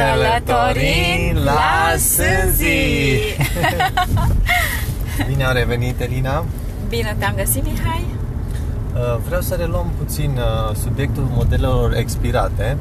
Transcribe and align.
călătorim 0.00 1.36
la 1.44 1.96
Sânzi! 1.96 3.36
Bine 5.28 5.44
am 5.44 5.54
revenit, 5.54 6.00
Elina! 6.00 6.44
Bine 6.88 7.16
te-am 7.18 7.34
găsit, 7.36 7.64
Mihai! 7.64 8.04
Uh, 8.94 9.16
vreau 9.26 9.40
să 9.40 9.54
reluăm 9.54 9.92
puțin 9.98 10.30
uh, 10.30 10.76
subiectul 10.76 11.28
modelelor 11.30 11.96
expirate, 11.96 12.76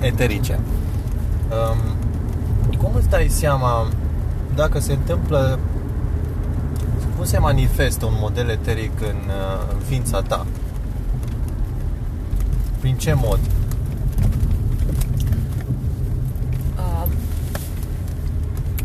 eterice. 0.00 0.58
Um, 1.50 1.96
cum 2.76 2.90
îți 2.96 3.08
dai 3.08 3.26
seama 3.28 3.88
dacă 4.54 4.80
se 4.80 4.92
întâmplă 4.92 5.58
cum 7.16 7.24
se 7.24 7.38
manifestă 7.38 8.06
un 8.06 8.14
model 8.20 8.48
eteric 8.48 9.00
în, 9.00 9.16
uh, 9.26 9.72
în 9.72 9.80
ființa 9.86 10.22
ta? 10.22 10.46
Prin 12.80 12.96
ce 12.96 13.12
mod? 13.16 13.38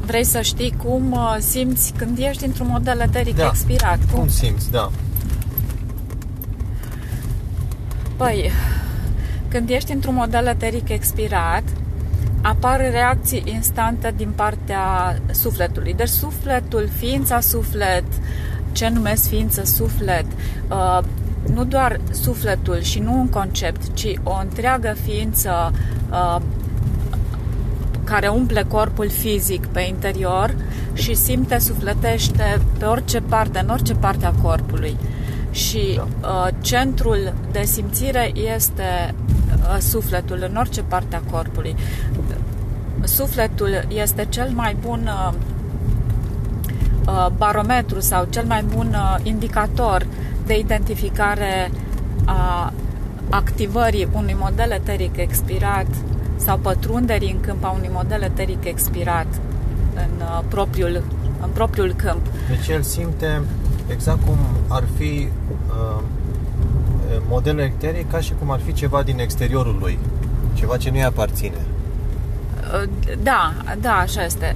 Vrei 0.05 0.23
să 0.23 0.41
știi 0.41 0.73
cum 0.83 1.17
simți 1.39 1.93
când 1.97 2.17
ești 2.17 2.45
într-un 2.45 2.67
model 2.69 2.99
eteric 2.99 3.35
Da. 3.35 3.47
expirat? 3.47 3.99
Cum 4.11 4.27
simți, 4.29 4.71
da. 4.71 4.91
Păi, 8.17 8.51
când 9.47 9.69
ești 9.69 9.91
într-un 9.91 10.13
model 10.13 10.45
eteric 10.45 10.89
expirat, 10.89 11.63
apar 12.41 12.79
reacții 12.91 13.43
instante 13.45 14.13
din 14.17 14.29
partea 14.35 15.17
sufletului. 15.31 15.93
Deci 15.93 16.07
sufletul, 16.07 16.89
ființa 16.97 17.39
suflet, 17.39 18.03
ce 18.71 18.89
numesc 18.89 19.27
ființă 19.27 19.63
suflet, 19.65 20.25
uh, 20.69 20.99
nu 21.53 21.63
doar 21.63 21.99
sufletul 22.11 22.81
și 22.81 22.99
nu 22.99 23.13
un 23.13 23.29
concept, 23.29 23.93
ci 23.93 24.13
o 24.23 24.37
întreagă 24.41 24.95
ființă 25.03 25.73
uh, 26.09 26.41
care 28.13 28.27
umple 28.27 28.63
corpul 28.63 29.09
fizic 29.09 29.65
pe 29.65 29.81
interior 29.81 30.55
și 30.93 31.13
simte, 31.13 31.57
sufletește 31.57 32.61
pe 32.77 32.85
orice 32.85 33.19
parte, 33.21 33.59
în 33.59 33.69
orice 33.69 33.93
parte 33.93 34.25
a 34.25 34.31
corpului. 34.31 34.97
Și 35.51 35.99
uh, 36.21 36.47
centrul 36.61 37.33
de 37.51 37.63
simțire 37.63 38.31
este 38.55 39.13
uh, 39.13 39.77
sufletul 39.79 40.45
în 40.49 40.55
orice 40.55 40.81
parte 40.81 41.15
a 41.15 41.31
corpului. 41.31 41.75
Sufletul 43.03 43.87
este 43.87 44.25
cel 44.29 44.49
mai 44.53 44.75
bun 44.81 45.09
uh, 45.09 45.33
uh, 47.07 47.27
barometru 47.37 47.99
sau 47.99 48.27
cel 48.29 48.45
mai 48.45 48.63
bun 48.75 48.87
uh, 48.95 49.15
indicator 49.23 50.05
de 50.45 50.57
identificare 50.57 51.71
a 52.25 52.73
activării 53.29 54.07
unui 54.11 54.35
model 54.39 54.71
eteric 54.71 55.17
expirat 55.17 55.87
sau 56.35 56.57
pătrunderii 56.57 57.31
în 57.31 57.39
câmp 57.39 57.63
a 57.63 57.69
unui 57.69 57.89
model 57.91 58.21
eteric 58.21 58.65
expirat 58.65 59.27
în 59.95 60.21
uh, 60.21 60.43
propriul, 60.47 61.03
în 61.41 61.49
propriul 61.53 61.93
câmp. 61.95 62.25
Deci 62.49 62.67
el 62.67 62.81
simte 62.81 63.41
exact 63.87 64.25
cum 64.25 64.37
ar 64.67 64.83
fi 64.97 65.27
uh, 65.67 66.01
modelul 67.27 67.59
eteric 67.59 68.11
ca 68.11 68.19
și 68.19 68.33
cum 68.39 68.51
ar 68.51 68.59
fi 68.59 68.73
ceva 68.73 69.03
din 69.03 69.19
exteriorul 69.19 69.77
lui, 69.79 69.99
ceva 70.53 70.77
ce 70.77 70.89
nu-i 70.89 71.03
aparține. 71.03 71.57
Uh, 72.73 72.89
Da, 73.23 73.53
da, 73.79 73.93
așa 73.93 74.23
este. 74.23 74.55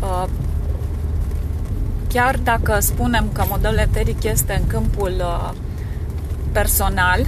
Uh, 0.00 0.24
Chiar 2.08 2.38
dacă 2.42 2.78
spunem 2.80 3.28
că 3.32 3.44
modelul 3.48 3.78
eteric 3.78 4.22
este 4.22 4.58
în 4.60 4.66
câmpul 4.66 5.12
uh, 5.18 5.50
personal, 6.52 7.26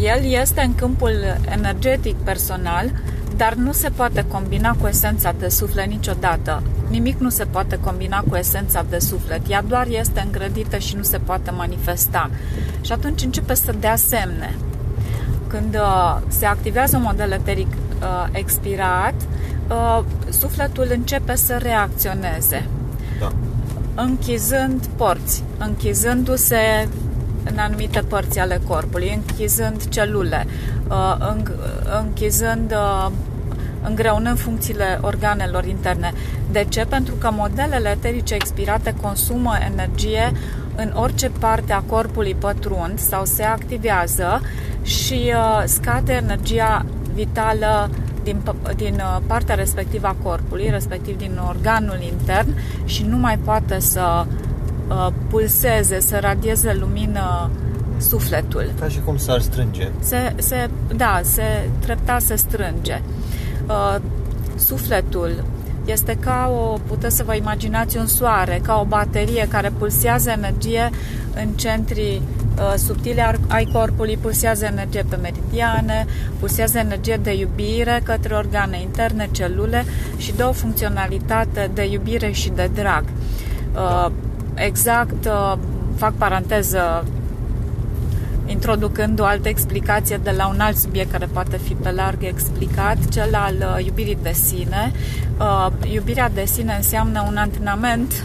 el 0.00 0.24
este 0.24 0.60
în 0.60 0.74
câmpul 0.74 1.12
energetic 1.48 2.16
personal, 2.16 2.92
dar 3.36 3.54
nu 3.54 3.72
se 3.72 3.88
poate 3.88 4.24
combina 4.28 4.76
cu 4.80 4.86
esența 4.86 5.34
de 5.38 5.48
suflet 5.48 5.86
niciodată. 5.86 6.62
Nimic 6.88 7.18
nu 7.18 7.28
se 7.28 7.44
poate 7.44 7.78
combina 7.78 8.24
cu 8.28 8.36
esența 8.36 8.84
de 8.88 8.98
suflet. 8.98 9.40
Ea 9.48 9.62
doar 9.62 9.86
este 9.86 10.20
îngrădită 10.20 10.78
și 10.78 10.96
nu 10.96 11.02
se 11.02 11.18
poate 11.18 11.50
manifesta. 11.50 12.30
Și 12.80 12.92
atunci 12.92 13.22
începe 13.22 13.54
să 13.54 13.74
dea 13.80 13.96
semne. 13.96 14.54
Când 15.46 15.74
uh, 15.74 16.18
se 16.28 16.46
activează 16.46 16.96
un 16.96 17.02
model 17.02 17.30
eteric 17.30 17.66
uh, 17.66 18.26
expirat, 18.32 19.14
uh, 19.68 20.04
sufletul 20.30 20.86
începe 20.90 21.36
să 21.36 21.56
reacționeze 21.62 22.66
Da. 23.20 23.32
închizând 23.94 24.86
porți, 24.96 25.42
închizându-se 25.58 26.88
în 27.50 27.58
anumite 27.58 28.00
părți 28.00 28.38
ale 28.38 28.60
corpului, 28.68 29.12
închizând 29.14 29.88
celule, 29.88 30.46
uh, 30.88 31.16
în- 31.18 31.54
închizând, 32.02 32.72
uh, 32.72 33.10
îngreunând 33.82 34.38
funcțiile 34.38 34.98
organelor 35.02 35.64
interne. 35.64 36.12
De 36.52 36.66
ce? 36.68 36.84
Pentru 36.84 37.14
că 37.14 37.30
modelele 37.32 37.88
eterice 37.88 38.34
expirate 38.34 38.94
consumă 39.02 39.52
energie 39.70 40.32
în 40.76 40.92
orice 40.94 41.30
parte 41.38 41.72
a 41.72 41.80
corpului 41.80 42.34
pătrund 42.34 42.98
sau 42.98 43.24
se 43.24 43.42
activează 43.42 44.40
și 44.82 45.32
uh, 45.34 45.62
scade 45.66 46.12
energia 46.12 46.84
vitală 47.14 47.90
din, 48.22 48.42
p- 48.48 48.76
din 48.76 48.94
uh, 48.94 49.16
partea 49.26 49.54
respectivă 49.54 50.06
a 50.06 50.16
corpului, 50.22 50.68
respectiv 50.70 51.18
din 51.18 51.40
organul 51.48 51.98
intern 52.12 52.48
și 52.84 53.04
nu 53.04 53.16
mai 53.16 53.38
poate 53.38 53.78
să 53.78 54.24
uh, 54.26 54.46
pulseze, 55.28 56.00
să 56.00 56.18
radieze 56.20 56.76
lumină 56.80 57.50
sufletul. 57.98 58.72
Ca 58.80 58.88
și 58.88 59.00
cum 59.04 59.16
s-ar 59.16 59.40
strânge. 59.40 59.88
Se, 60.00 60.34
se, 60.36 60.70
da, 60.96 61.20
se 61.22 61.68
treptat 61.78 62.20
se 62.22 62.36
strânge. 62.36 63.02
Uh, 63.66 63.96
sufletul 64.56 65.44
este 65.84 66.16
ca 66.20 66.52
o, 66.54 66.78
puteți 66.86 67.16
să 67.16 67.22
vă 67.24 67.34
imaginați 67.34 67.96
un 67.96 68.06
soare, 68.06 68.60
ca 68.62 68.80
o 68.80 68.84
baterie 68.84 69.48
care 69.50 69.72
pulsează 69.78 70.30
energie 70.30 70.90
în 71.34 71.48
centrii 71.48 72.22
uh, 72.56 72.74
subtile 72.76 73.22
ar- 73.22 73.40
ai 73.48 73.68
corpului, 73.72 74.16
pulsează 74.16 74.64
energie 74.64 75.04
pe 75.08 75.16
meridiane, 75.16 76.06
pulsează 76.38 76.78
energie 76.78 77.20
de 77.22 77.34
iubire 77.34 78.00
către 78.04 78.34
organe 78.34 78.80
interne, 78.80 79.28
celule 79.30 79.84
și 80.16 80.32
dă 80.36 80.46
o 80.46 80.52
funcționalitate 80.52 81.70
de 81.74 81.84
iubire 81.84 82.30
și 82.30 82.48
de 82.48 82.70
drag. 82.74 83.04
Uh, 83.74 84.10
exact, 84.64 85.24
uh, 85.24 85.54
fac 85.96 86.12
paranteză 86.14 87.04
introducând 88.48 89.20
o 89.20 89.24
altă 89.24 89.48
explicație 89.48 90.20
de 90.22 90.30
la 90.36 90.48
un 90.48 90.60
alt 90.60 90.76
subiect 90.76 91.10
care 91.10 91.28
poate 91.32 91.56
fi 91.56 91.74
pe 91.74 91.90
larg 91.90 92.18
explicat, 92.22 93.08
cel 93.08 93.34
al 93.34 93.54
uh, 93.58 93.84
iubirii 93.84 94.18
de 94.22 94.32
sine. 94.32 94.92
Uh, 95.38 95.66
iubirea 95.92 96.28
de 96.28 96.44
sine 96.44 96.74
înseamnă 96.74 97.24
un 97.28 97.36
antrenament 97.36 98.24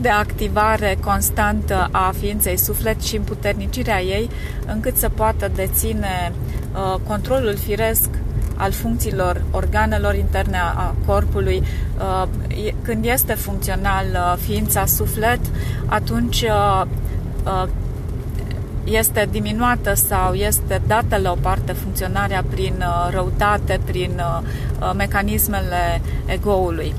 de 0.00 0.08
activare 0.08 0.98
constantă 1.04 1.88
a 1.90 2.12
ființei 2.18 2.56
suflet 2.56 3.02
și 3.02 3.16
împuternicirea 3.16 4.02
ei, 4.02 4.30
încât 4.66 4.96
să 4.96 5.08
poată 5.08 5.50
deține 5.54 6.32
uh, 6.32 7.00
controlul 7.06 7.56
firesc 7.56 8.08
al 8.56 8.72
funcțiilor 8.72 9.42
organelor 9.50 10.14
interne 10.14 10.56
a- 10.56 10.74
a 10.76 10.94
corpului. 11.06 11.62
Uh, 12.56 12.66
e- 12.66 12.74
Când 12.82 13.04
este 13.04 13.34
funcțional 13.34 14.06
uh, 14.12 14.34
ființa 14.40 14.86
suflet, 14.86 15.40
atunci 15.86 16.42
uh, 16.42 16.82
uh, 17.44 17.68
este 18.84 19.28
diminuată 19.30 19.94
sau 19.94 20.32
este 20.34 20.82
dată 20.86 21.16
la 21.16 21.30
o 21.30 21.36
parte 21.40 21.72
funcționarea 21.72 22.44
prin 22.50 22.74
uh, 22.78 23.08
răutate, 23.10 23.80
prin 23.84 24.10
uh, 24.16 24.48
uh, 24.80 24.92
mecanismele 24.96 26.00
egoului. 26.26 26.94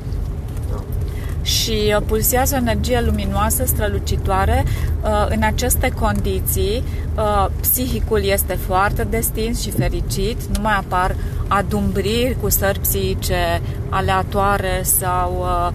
Da. 1.47 1.53
Și 1.53 1.93
uh, 1.95 2.03
pulsează 2.05 2.55
o 2.55 2.57
energie 2.57 3.01
luminoasă, 3.05 3.65
strălucitoare. 3.65 4.63
Uh, 5.03 5.25
În 5.29 5.43
aceste 5.43 5.89
condiții, 5.89 6.83
uh, 7.15 7.47
psihicul 7.61 8.23
este 8.23 8.53
foarte 8.53 9.03
destins 9.03 9.61
și 9.61 9.71
fericit, 9.71 10.44
nu 10.55 10.61
mai 10.61 10.75
apar 10.75 11.15
adumbriri 11.47 12.38
cu 12.41 12.49
stări 12.49 12.79
psihice 12.79 13.61
aleatoare 13.89 14.81
sau 14.83 15.38
uh, 15.39 15.69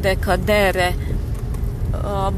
de 0.00 0.16
cădere. 0.20 0.96
Uh, 2.04 2.32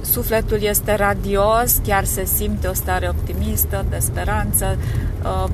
sufletul 0.00 0.62
este 0.62 0.94
radios, 0.94 1.80
chiar 1.86 2.04
se 2.04 2.24
simte 2.24 2.66
o 2.66 2.72
stare 2.72 3.08
optimistă, 3.08 3.84
de 3.90 3.98
speranță, 4.00 4.76
uh, 5.22 5.50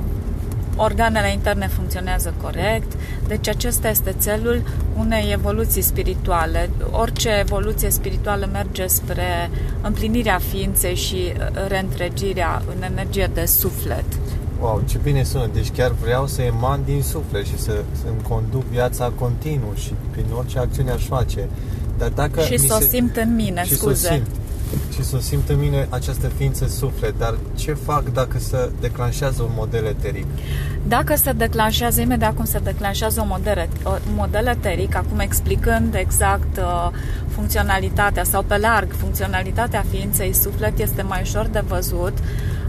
organele 0.76 1.32
interne 1.32 1.66
funcționează 1.66 2.34
corect, 2.42 2.92
deci 3.26 3.48
acesta 3.48 3.88
este 3.88 4.14
țelul 4.18 4.62
unei 4.98 5.32
evoluții 5.32 5.82
spirituale. 5.82 6.70
Orice 6.90 7.28
evoluție 7.38 7.90
spirituală 7.90 8.48
merge 8.52 8.86
spre 8.86 9.50
împlinirea 9.82 10.38
ființei 10.50 10.94
și 10.94 11.16
uh, 11.16 11.66
reîntregirea 11.68 12.62
în 12.76 12.82
energie 12.82 13.30
de 13.34 13.44
suflet. 13.44 14.04
Wow, 14.60 14.82
ce 14.88 14.98
bine 15.02 15.22
sună. 15.22 15.48
Deci 15.52 15.70
chiar 15.70 15.90
vreau 15.90 16.26
să 16.26 16.42
eman 16.42 16.80
din 16.84 17.02
suflet 17.02 17.46
și 17.46 17.58
să, 17.58 17.82
să-mi 18.02 18.22
conduc 18.28 18.64
viața 18.64 19.12
continuu 19.18 19.72
și 19.74 19.92
prin 20.10 20.24
orice 20.36 20.58
acțiune 20.58 20.90
aș 20.90 21.04
face. 21.04 21.48
Dar 21.98 22.08
dacă 22.08 22.40
și 22.40 22.52
mi 22.52 22.58
să 22.58 22.74
o 22.74 22.80
se... 22.80 22.86
simt 22.86 23.16
în 23.16 23.34
mine, 23.34 23.64
și 23.64 23.74
scuze. 23.74 24.06
să 24.06 24.12
o 24.12 24.14
simt. 24.14 24.26
Și 24.92 25.04
să 25.04 25.16
o 25.16 25.18
simt 25.18 25.48
în 25.48 25.58
mine 25.58 25.86
această 25.90 26.28
ființă 26.28 26.66
suflet, 26.66 27.18
dar 27.18 27.34
ce 27.54 27.72
fac 27.72 28.12
dacă 28.12 28.38
se 28.38 28.70
declanșează 28.80 29.42
un 29.42 29.52
model 29.54 29.84
eteric? 29.84 30.26
Dacă 30.88 31.16
se 31.16 31.32
declanșează, 31.32 32.00
imediat 32.00 32.34
cum 32.34 32.44
se 32.44 32.58
declanșează 32.58 33.20
un 33.20 33.26
model, 33.30 33.68
un 33.84 34.14
model 34.16 34.46
eteric, 34.46 34.94
acum 34.96 35.18
explicând 35.18 35.94
exact 35.94 36.56
uh, 36.56 36.90
funcționalitatea 37.28 38.24
sau 38.24 38.42
pe 38.42 38.58
larg 38.58 38.92
funcționalitatea 38.92 39.84
ființei 39.90 40.32
suflet, 40.32 40.78
este 40.78 41.02
mai 41.02 41.20
ușor 41.22 41.46
de 41.46 41.62
văzut, 41.66 42.18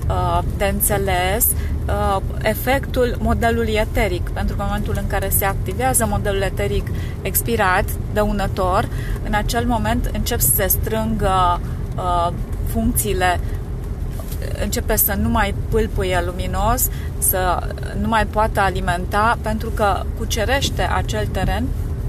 uh, 0.07 0.39
de 0.57 0.65
înțeles, 0.65 1.47
uh, 1.87 2.21
efectul 2.41 3.17
modelului 3.19 3.73
eteric, 3.73 4.29
pentru 4.29 4.55
că 4.55 4.61
în 4.61 4.67
momentul 4.67 4.95
în 4.97 5.07
care 5.07 5.29
se 5.29 5.45
activează 5.45 6.05
modelul 6.09 6.41
eteric 6.41 6.87
expirat, 7.21 7.85
dăunător, 8.13 8.87
în 9.25 9.33
acel 9.33 9.65
moment 9.65 10.09
încep 10.13 10.39
să 10.39 10.51
se 10.55 10.67
strângă 10.67 11.59
uh, 11.61 11.73
funcțiile 12.67 13.39
începe 14.61 14.95
să 14.95 15.15
nu 15.21 15.29
mai 15.29 15.55
pâlpâie 15.69 16.23
luminos, 16.25 16.89
să 17.17 17.69
nu 18.01 18.07
mai 18.07 18.25
poată 18.25 18.59
alimenta, 18.59 19.37
pentru 19.41 19.69
că 19.69 20.03
cucerește 20.17 20.81
acel 20.81 21.27
teren, 21.27 21.67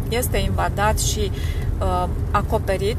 este 0.08 0.38
invadat 0.38 0.98
și 0.98 1.30
uh, 1.80 2.08
acoperit 2.30 2.96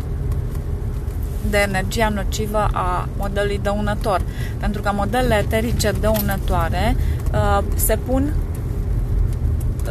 de 1.49 1.57
energia 1.57 2.09
nocivă 2.09 2.67
a 2.73 3.07
modelului 3.17 3.59
dăunător. 3.63 4.21
Pentru 4.57 4.81
că 4.81 4.91
modelele 4.93 5.35
eterice 5.35 5.91
dăunătoare 5.91 6.95
uh, 7.33 7.63
se 7.75 7.97
pun 8.05 8.33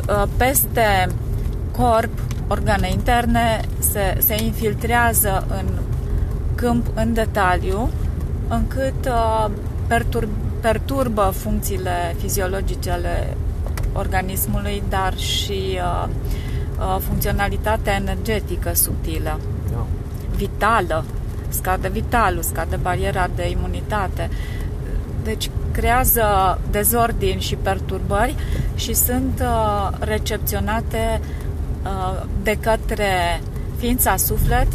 uh, 0.08 0.22
peste 0.36 1.06
corp, 1.76 2.18
organe 2.48 2.90
interne, 2.90 3.60
se, 3.78 4.16
se 4.18 4.44
infiltrează 4.44 5.46
în 5.48 5.66
câmp 6.56 6.86
în 6.94 7.12
detaliu, 7.12 7.90
încât 8.48 9.06
uh, 9.06 9.50
pertur, 9.86 10.28
perturbă 10.60 11.32
funcțiile 11.34 12.14
fiziologice 12.20 12.90
ale 12.90 13.36
organismului, 13.92 14.82
dar 14.88 15.16
și 15.16 15.78
uh, 15.80 16.08
uh, 16.78 16.96
funcționalitatea 17.00 17.94
energetică 17.94 18.74
subtilă, 18.74 19.40
Da. 19.70 19.86
vitală. 20.36 21.04
Scade 21.48 21.88
vitalul, 21.88 22.42
scade 22.42 22.76
bariera 22.76 23.28
de 23.34 23.50
imunitate. 23.50 24.30
Deci 25.22 25.50
creează 25.72 26.58
dezordini 26.70 27.40
și 27.40 27.54
perturbări 27.54 28.34
și 28.74 28.94
sunt 28.94 29.42
uh, 29.42 29.90
recepționate 29.98 31.20
uh, 31.82 32.22
de 32.42 32.56
către 32.60 33.40
ființa 33.76 34.16
suflet 34.16 34.66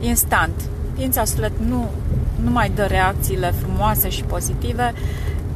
instant. 0.00 0.52
Ființa 0.98 1.24
suflet 1.24 1.52
nu, 1.68 1.90
nu 2.42 2.50
mai 2.50 2.70
dă 2.74 2.82
reacțiile 2.82 3.50
frumoase 3.50 4.08
și 4.08 4.22
pozitive, 4.22 4.92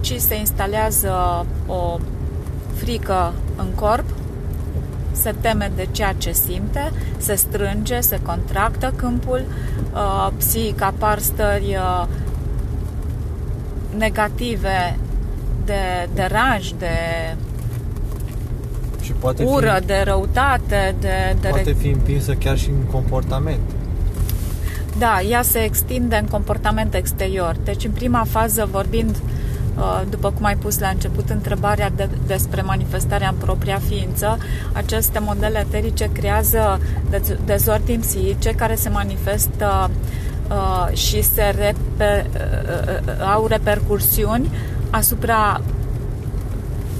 ci 0.00 0.14
se 0.16 0.38
instalează 0.38 1.46
o 1.66 1.98
frică 2.74 3.32
în 3.56 3.66
corp, 3.74 4.04
se 5.12 5.34
teme 5.40 5.72
de 5.76 5.88
ceea 5.90 6.12
ce 6.12 6.32
simte, 6.32 6.90
se 7.16 7.34
strânge, 7.34 8.00
se 8.00 8.20
contractă 8.22 8.92
câmpul, 8.96 9.44
uh, 9.92 10.28
psihic 10.36 10.82
apar 10.82 11.18
stări 11.18 11.76
uh, 11.76 12.06
negative 13.96 14.98
de 15.64 16.08
deranj, 16.14 16.70
de 16.78 16.86
Și 19.00 19.12
poate 19.12 19.44
ură, 19.44 19.76
fi, 19.80 19.86
de 19.86 20.02
răutate, 20.04 20.94
de, 21.00 21.36
de 21.40 21.48
poate 21.48 21.72
fi 21.72 21.88
împinsă 21.88 22.32
chiar 22.32 22.58
și 22.58 22.68
în 22.68 22.90
comportament. 22.90 23.60
Da, 24.98 25.20
ea 25.20 25.42
se 25.42 25.58
extinde 25.58 26.16
în 26.16 26.26
comportament 26.26 26.94
exterior. 26.94 27.56
Deci, 27.64 27.84
în 27.84 27.90
prima 27.90 28.24
fază, 28.28 28.68
vorbind, 28.70 29.16
uh, 29.76 30.02
după 30.10 30.30
cum 30.30 30.44
ai 30.44 30.56
pus 30.56 30.78
la 30.78 30.88
început 30.88 31.30
întrebarea 31.30 31.90
de, 31.90 32.08
despre 32.26 32.62
manifestarea 32.62 33.28
în 33.28 33.34
propria 33.34 33.80
ființă, 33.88 34.38
aceste 34.72 35.18
modele 35.18 35.58
eterice 35.58 36.10
creează 36.12 36.80
dez- 37.10 37.44
dezordini 37.44 38.00
psihice 38.00 38.50
care 38.50 38.74
se 38.74 38.88
manifestă 38.88 39.90
uh, 40.48 40.96
și 40.96 41.22
se 41.22 41.42
reper, 41.42 42.24
uh, 42.24 42.98
uh, 43.06 43.26
au 43.34 43.46
repercursiuni 43.46 44.50
asupra 44.90 45.60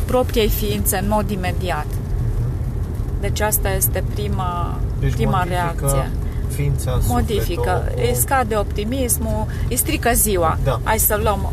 propriei 0.06 0.48
ființe 0.48 0.96
în 0.96 1.08
mod 1.08 1.30
imediat. 1.30 1.86
Deci 3.20 3.40
asta 3.40 3.70
este 3.70 4.04
prima, 4.14 4.80
Deci 5.00 5.12
prima 5.12 5.38
modifică 5.38 5.54
reacție 5.54 6.10
Ființa 6.54 6.98
modifică, 7.06 7.82
suflet, 7.84 8.06
o- 8.06 8.08
îi 8.08 8.14
scade 8.14 8.56
optimismul, 8.56 9.46
îi 9.68 9.76
strică 9.76 10.10
ziua. 10.14 10.58
Da. 10.64 10.80
Hai 10.82 10.98
să 10.98 11.20
luăm 11.22 11.52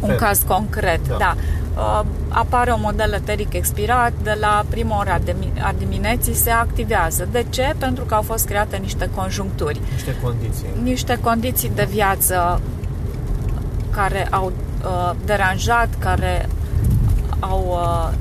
un 0.00 0.08
Fel. 0.08 0.16
caz 0.16 0.42
concret. 0.46 1.08
Da. 1.08 1.16
Da. 1.16 1.34
Uh, 1.76 2.02
apare 2.28 2.72
un 2.72 2.80
model 2.82 3.12
eteric 3.12 3.52
expirat, 3.52 4.12
de 4.22 4.36
la 4.40 4.64
prima 4.68 4.98
ora 4.98 5.18
de, 5.24 5.36
a 5.62 5.74
dimineții 5.78 6.34
se 6.34 6.50
activează. 6.50 7.28
De 7.30 7.46
ce? 7.50 7.74
Pentru 7.78 8.04
că 8.04 8.14
au 8.14 8.22
fost 8.22 8.46
create 8.46 8.76
niște 8.76 9.10
conjuncturi, 9.14 9.80
niște 9.92 10.16
condiții. 10.22 10.66
niște 10.82 11.18
condiții 11.20 11.70
de 11.74 11.88
viață 11.90 12.60
care 13.90 14.26
au 14.30 14.52
uh, 14.84 15.10
deranjat, 15.24 15.88
care 15.98 16.48
au 17.40 17.64
uh, 17.82 18.14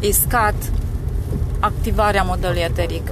iscat 0.00 0.54
activarea 1.60 2.22
modelului 2.22 2.60
eteric. 2.62 3.10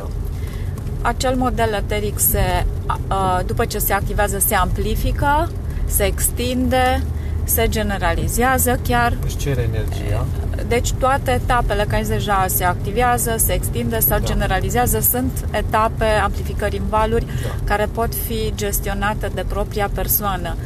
Acel 1.02 1.34
model 1.37 1.72
eteric 1.72 2.19
se, 2.19 2.66
uh, 3.08 3.40
după 3.46 3.64
ce 3.64 3.78
se 3.78 3.93
activează 3.93 4.38
se 4.38 4.54
amplifică, 4.54 5.50
se 5.87 6.04
extinde, 6.04 7.02
se 7.44 7.69
generalizează 7.69 8.81
chiar 8.88 9.16
Își 9.25 9.37
cere 9.37 9.69
energia. 9.72 10.25
deci 10.69 10.93
toate 10.93 11.31
etapele 11.31 11.84
care 11.88 12.04
deja 12.06 12.44
se 12.49 12.64
activează, 12.64 13.34
se 13.37 13.52
extinde 13.52 13.99
sau 13.99 14.19
Da. 14.19 14.25
generalizează 14.25 15.00
sunt 15.00 15.46
etape 15.50 16.04
amplificări 16.04 16.76
în 16.76 16.87
valuri 16.88 17.25
Da. 17.25 17.54
care 17.64 17.88
pot 17.93 18.14
fi 18.14 18.52
gestionate 18.54 19.31
de 19.34 19.44
propria 19.49 19.90
persoană 19.94 20.56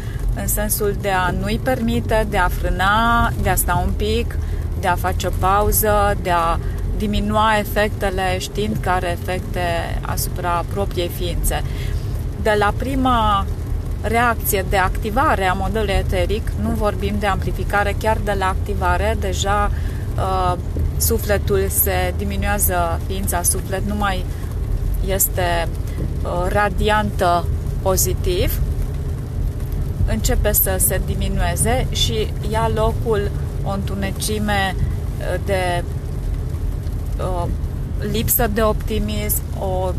în 0.41 0.47
sensul 0.47 0.97
de 1.01 1.11
a 1.11 1.31
nu-i 1.31 1.61
permite, 1.63 2.27
de 2.31 2.37
a 2.37 2.49
frâna, 2.49 3.33
de 3.43 3.49
a 3.49 3.55
sta 3.55 3.83
un 3.87 3.93
pic, 3.97 4.39
de 4.81 4.87
a 4.89 4.95
face 4.95 5.27
o 5.27 5.31
pauză, 5.39 6.17
de 6.23 6.31
a 6.31 6.59
diminua 6.97 7.59
efectele 7.59 8.39
știind 8.39 8.77
care 8.81 9.19
efecte 9.21 9.61
asupra 10.01 10.65
propriei 10.73 11.09
ființe. 11.09 11.63
De 12.43 12.57
la 12.59 12.73
prima 12.77 13.47
reacție 14.03 14.65
de 14.69 14.77
activare 14.77 15.45
a 15.45 15.53
modelului 15.53 15.95
eteric, 15.95 16.53
nu 16.61 16.69
vorbim 16.69 17.15
de 17.19 17.27
amplificare, 17.27 17.97
chiar 17.99 18.19
de 18.25 18.35
la 18.39 18.47
activare, 18.47 19.17
deja 19.21 19.71
uh, 20.17 20.59
sufletul 20.97 21.67
se 21.69 22.15
diminuează, 22.17 23.01
ființa 23.07 23.43
suflet 23.43 23.83
nu 23.85 23.95
mai 23.95 24.25
este 25.07 25.69
uh, 26.23 26.47
radiantă 26.49 27.47
pozitiv, 27.83 28.61
începe 30.07 30.53
să 30.53 30.77
se 30.79 31.01
diminueze 31.07 31.87
și 31.91 32.33
ia 32.51 32.71
locul 32.75 33.31
o 33.65 33.71
întunecime 33.71 34.75
uh, 34.77 35.41
de 35.45 35.85
uh, 37.19 37.45
lipsă 38.13 38.47
de 38.47 38.63
optimism, 38.63 39.43
o 39.59 39.93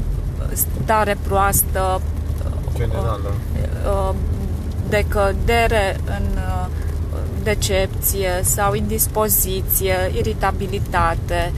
stare 0.53 1.17
proastă, 1.27 2.01
Generală. 2.75 3.33
uh, 3.85 4.15
decădere 4.89 5.99
în 6.05 6.23
uh, 6.35 6.67
decepție 7.43 8.29
sau 8.41 8.73
indispoziție, 8.73 9.95
iritabilitate. 10.17 11.53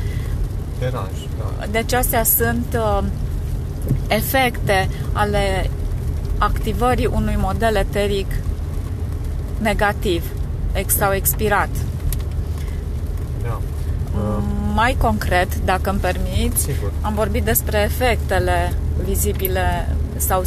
Deranj, 0.80 1.18
da. 1.38 1.66
Deci 1.72 1.94
astea 1.94 2.24
sunt 2.24 2.78
uh, 2.78 3.04
efecte 4.08 4.90
ale 5.14 5.70
activării 6.38 7.06
unui 7.06 7.36
model 7.38 7.76
eteric 7.76 8.32
negativ 9.58 10.24
ex 10.72 10.96
sau 10.96 11.14
expirat. 11.14 11.70
da. 13.44 13.60
Uh, 14.16 14.44
Mai 14.80 14.96
concret, 14.98 15.56
dacă 15.66 15.90
îmi 15.90 16.00
permiți, 16.00 16.62
sigur. 16.62 16.92
am 17.02 17.14
vorbit 17.14 17.44
despre 17.44 17.82
efectele 17.82 18.74
vizibile 19.04 19.96
sau 20.16 20.44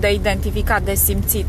de 0.00 0.12
identificat, 0.12 0.82
de 0.82 0.94
simțit, 0.94 1.46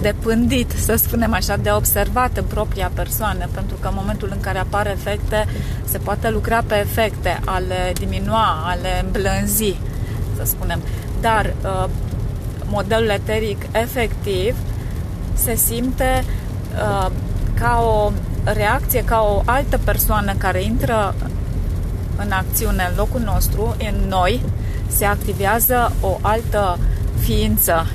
de 0.00 0.14
pândit, 0.22 0.70
să 0.70 0.94
spunem 0.94 1.32
așa, 1.32 1.56
de 1.56 1.70
observat 1.70 2.36
în 2.36 2.44
propria 2.44 2.90
persoană, 2.94 3.48
pentru 3.54 3.76
că 3.80 3.88
în 3.88 3.94
momentul 3.96 4.28
în 4.32 4.40
care 4.40 4.58
apar 4.58 4.86
efecte, 4.86 5.46
se 5.84 5.98
poate 5.98 6.30
lucra 6.30 6.62
pe 6.66 6.74
efecte, 6.78 7.40
a 7.44 7.58
le 7.58 7.92
diminua, 7.94 8.62
a 8.64 8.74
le 8.74 9.02
îmblânzi, 9.04 9.80
să 10.36 10.42
spunem. 10.44 10.80
Dar 11.20 11.54
uh, 11.64 11.88
modelul 12.66 13.08
eteric 13.08 13.66
efectiv 13.72 14.56
se 15.34 15.54
simte 15.54 16.24
uh, 16.74 17.10
ca 17.54 17.82
o 17.84 18.12
reacție, 18.44 19.04
ca 19.04 19.20
o 19.20 19.42
altă 19.44 19.78
persoană 19.84 20.34
care 20.38 20.62
intră 20.62 21.14
în 22.24 22.32
acțiune 22.32 22.86
în 22.90 22.96
locul 22.96 23.20
nostru, 23.20 23.76
în 23.78 24.08
noi, 24.08 24.42
se 24.88 25.04
activează 25.04 25.92
o 26.00 26.18
altă 26.20 26.78
ființă 27.18 27.86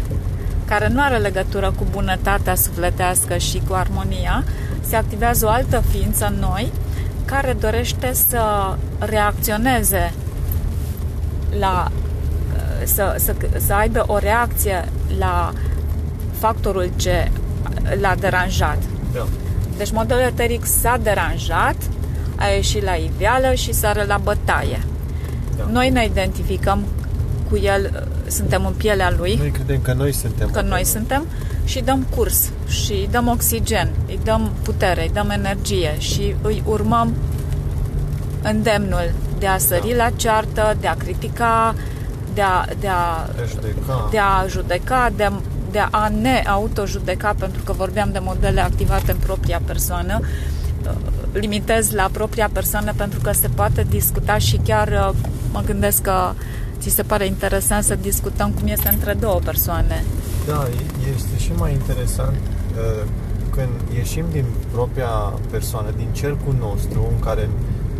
care 0.66 0.88
nu 0.88 1.02
are 1.02 1.18
legătură 1.18 1.72
cu 1.72 1.86
bunătatea 1.92 2.56
sufletească 2.56 3.38
și 3.38 3.62
cu 3.68 3.74
armonia, 3.74 4.44
se 4.88 4.96
activează 4.96 5.46
o 5.46 5.50
altă 5.50 5.84
ființă 5.90 6.26
în 6.26 6.40
noi 6.40 6.72
care 7.26 7.56
dorește 7.60 8.14
să 8.14 8.76
reacționeze 9.00 10.14
la 11.60 11.92
să, 12.84 13.16
să, 13.18 13.36
să 13.66 13.74
aibă 13.74 14.04
o 14.08 14.18
reacție 14.18 14.90
la 15.18 15.54
factorul 16.40 16.90
ce 16.96 17.32
l-a 18.02 18.16
deranjat. 18.20 18.78
Da. 19.14 19.26
Deci 19.78 19.92
modelul 19.92 20.24
eteric 20.24 20.66
s-a 20.66 21.00
deranjat, 21.04 21.76
a 22.36 22.46
ieșit 22.48 22.84
la 22.84 22.94
iveală 22.94 23.54
și 23.54 23.74
sare 23.74 24.06
la 24.06 24.18
bătaie. 24.24 24.80
Da. 25.58 25.64
Noi 25.72 25.90
ne 25.90 26.06
identificăm 26.06 26.84
cu 27.50 27.58
el, 27.58 28.08
suntem 28.28 28.66
în 28.66 28.74
pielea 28.74 29.14
lui, 29.18 29.36
Noi 29.36 29.50
credem 29.52 29.82
că 29.82 29.94
noi 29.94 30.12
suntem. 30.12 30.48
că 30.48 30.60
noi 30.60 30.64
modelul. 30.70 30.86
suntem 30.86 31.26
și 31.66 31.80
dăm 31.82 32.06
curs 32.16 32.50
și 32.68 32.92
îi 32.92 33.08
dăm 33.12 33.28
oxigen, 33.28 33.90
îi 34.08 34.20
dăm 34.24 34.52
putere, 34.64 35.02
îi 35.02 35.12
dăm 35.14 35.30
energie 35.30 35.96
și 35.98 36.36
îi 36.42 36.64
urmăm 36.66 37.14
îndemnul 38.44 39.12
de 39.40 39.48
a 39.48 39.58
sări 39.58 39.94
Da. 39.98 40.04
la 40.04 40.10
ceartă, 40.16 40.78
de 40.80 40.88
a 40.88 40.94
critica, 40.96 41.76
de 42.34 42.42
a, 42.42 42.66
de 42.80 42.88
a, 42.88 43.26
De 43.36 43.42
a 43.42 43.46
judeca. 43.48 44.08
de 44.12 44.18
a 44.18 44.48
judeca, 44.48 45.12
de 45.16 45.24
a, 45.24 45.32
de 45.72 45.84
a 45.92 46.08
ne 46.22 46.44
autojudeca, 46.48 47.36
pentru 47.40 47.62
că 47.64 47.72
vorbeam 47.74 48.10
de 48.12 48.20
modele 48.20 48.62
activate 48.62 49.12
în 49.12 49.18
propria 49.18 49.62
persoană. 49.66 50.18
Uh, 50.22 50.28
Limitez 51.40 51.92
la 51.92 52.10
propria 52.12 52.50
persoană 52.54 52.94
pentru 52.96 53.20
că 53.20 53.32
se 53.32 53.48
poate 53.48 53.86
discuta 53.90 54.38
și 54.38 54.58
chiar 54.58 54.88
uh, 54.88 55.16
mă 55.52 55.62
gândesc 55.66 56.02
că 56.02 56.34
ți 56.80 56.90
se 56.90 57.04
pare 57.04 57.26
interesant 57.26 57.84
să 57.84 57.96
discutăm 57.96 58.52
cum 58.52 58.68
este 58.68 58.90
între 58.90 59.14
două 59.14 59.40
persoane. 59.44 60.04
Da, 60.48 60.68
e- 60.68 61.10
este 61.16 61.38
și 61.38 61.52
mai 61.58 61.72
interesant 61.72 62.36
uh, 62.36 63.08
când 63.50 63.96
ieșim 63.96 64.26
din 64.32 64.46
propria 64.72 65.34
persoană, 65.52 65.90
din 65.98 66.08
cercul 66.12 66.56
nostru, 66.60 67.08
în 67.12 67.20
care 67.20 67.50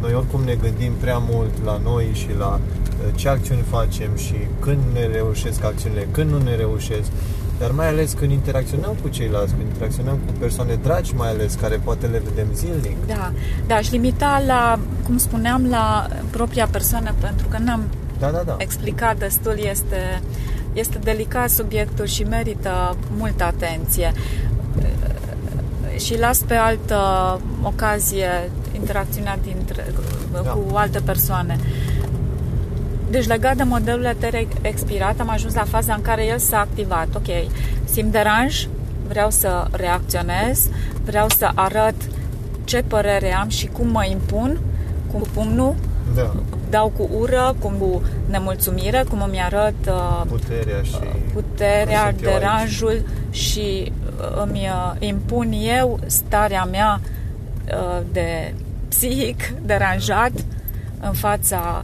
noi 0.02 0.14
oricum 0.14 0.44
ne 0.44 0.56
gândim 0.56 0.92
prea 1.00 1.18
mult 1.18 1.64
la 1.64 1.80
noi 1.84 2.12
și 2.14 2.30
la 2.38 2.60
uh, 2.60 3.16
ce 3.16 3.30
acțiuni 3.30 3.64
facem 3.70 4.16
și 4.16 4.36
când 4.60 4.80
ne 4.94 5.06
reușesc 5.06 5.64
acțiunile, 5.64 6.08
când 6.12 6.30
nu 6.30 6.38
ne 6.38 6.56
reușesc, 6.56 7.10
dar 7.60 7.72
mai 7.72 7.88
ales 7.88 8.14
când 8.14 8.32
interacționăm 8.32 8.96
cu 9.02 9.08
ceilalți, 9.08 9.54
când 9.54 9.68
interacționăm 9.68 10.14
cu 10.26 10.34
persoane 10.40 10.78
dragi 10.84 11.16
mai 11.16 11.30
ales, 11.30 11.54
care 11.54 11.76
poate 11.84 12.06
le 12.08 12.22
vedem 12.30 12.48
zilnic. 12.54 12.98
Da, 13.08 13.32
da, 13.68 13.76
aș 13.76 13.90
limita 13.90 14.44
la, 14.48 14.80
cum 15.04 15.18
spuneam, 15.18 15.66
la 15.70 16.08
propria 16.30 16.68
persoană, 16.72 17.14
pentru 17.20 17.48
că 17.48 17.58
n-am 17.58 17.84
Da, 18.20 18.30
da, 18.30 18.42
da. 18.46 18.56
explicat 18.60 19.18
destul, 19.18 19.56
este, 19.70 20.22
este 20.74 20.98
delicat 21.04 21.50
subiectul 21.50 22.06
și 22.06 22.24
merită 22.24 22.96
multă 23.18 23.44
atenție. 23.44 24.12
Și 25.98 26.20
las 26.20 26.38
pe 26.38 26.54
altă 26.54 26.98
ocazie 27.62 28.28
interacțiunea 28.76 29.38
dintre, 29.44 29.86
Da. 30.32 30.40
cu 30.40 30.76
alte 30.76 31.00
persoane. 31.00 31.60
Deci 33.10 33.28
legat 33.28 33.56
de 33.56 33.64
modelul 33.64 34.04
eteric 34.04 34.52
expirat, 34.62 35.20
am 35.20 35.30
ajuns 35.30 35.54
la 35.54 35.64
faza 35.64 35.94
în 35.94 36.02
care 36.02 36.26
el 36.26 36.38
s-a 36.38 36.60
activat. 36.60 37.08
Ok, 37.16 37.28
simt 37.84 38.12
deranj, 38.12 38.68
vreau 39.08 39.30
să 39.30 39.68
reacționez, 39.72 40.70
vreau 41.04 41.30
să 41.30 41.50
arăt 41.56 41.96
ce 42.64 42.84
părere 42.88 43.34
am 43.34 43.50
și 43.50 43.68
cum 43.68 43.88
mă 43.88 44.06
impun, 44.06 44.60
cu 45.12 45.22
pumnul, 45.34 45.76
Da. 46.16 46.34
dau 46.70 46.92
cu 46.98 47.10
ură, 47.20 47.56
cum 47.60 47.74
cu 47.80 48.02
nemulțumire, 48.30 49.04
cum 49.10 49.22
îmi 49.22 49.40
arăt 49.40 49.74
uh, 49.88 50.22
Puterea 50.28 50.82
și... 50.82 50.98
puterea, 51.34 52.06
sunt 52.10 52.26
eu 52.26 52.32
deranjul 52.32 53.02
și 53.30 53.92
uh, 54.20 54.44
îmi 54.44 54.70
uh, 54.70 54.94
impun 55.00 55.52
eu 55.78 56.00
starea 56.06 56.64
mea 56.64 57.00
uh, 57.68 58.02
de 58.12 58.54
psihic 58.88 59.54
deranjat 59.66 60.32
în 61.02 61.14
fața 61.14 61.84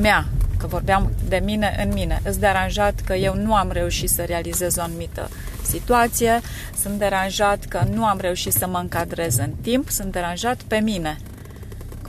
mea, 0.00 0.26
că 0.58 0.66
vorbeam 0.66 1.12
de 1.28 1.40
mine 1.44 1.84
în 1.86 1.92
mine. 1.92 2.20
Îți 2.24 2.40
deranjat 2.40 3.00
că 3.00 3.14
eu 3.14 3.34
nu 3.34 3.54
am 3.54 3.70
reușit 3.72 4.10
să 4.10 4.22
realizez 4.22 4.76
o 4.76 4.82
anumită 4.82 5.28
situație, 5.62 6.40
sunt 6.82 6.98
deranjat 6.98 7.64
că 7.64 7.86
nu 7.92 8.04
am 8.04 8.18
reușit 8.20 8.52
să 8.52 8.66
mă 8.66 8.78
încadrez 8.78 9.36
în 9.36 9.50
timp, 9.60 9.88
sunt 9.88 10.12
deranjat 10.12 10.62
pe 10.62 10.76
mine. 10.76 11.18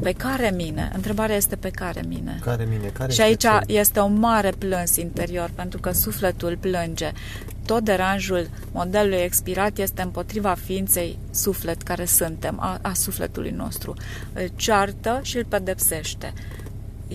Pe 0.01 0.11
care 0.11 0.51
mine? 0.55 0.91
Întrebarea 0.93 1.35
este 1.35 1.55
pe 1.55 1.69
care 1.69 2.03
mine? 2.07 2.39
Care 2.41 2.63
mine? 2.69 2.87
Care 2.87 3.11
Și 3.11 3.21
este 3.21 3.23
aici 3.23 3.41
cel- 3.41 3.77
este 3.77 3.99
o 3.99 4.07
mare 4.07 4.49
plâns 4.57 4.95
interior, 4.95 5.49
pentru 5.55 5.79
că 5.79 5.91
sufletul 5.91 6.57
plânge. 6.59 7.11
Tot 7.65 7.83
deranjul 7.83 8.49
modelului 8.71 9.17
expirat 9.17 9.77
este 9.77 10.01
împotriva 10.01 10.55
ființei 10.63 11.19
suflet 11.31 11.81
care 11.81 12.05
suntem, 12.05 12.59
a, 12.59 12.79
a 12.81 12.93
sufletului 12.93 13.51
nostru. 13.51 13.93
Îl 14.33 14.51
ceartă 14.55 15.19
și 15.23 15.37
îl 15.37 15.45
pedepsește. 15.45 16.33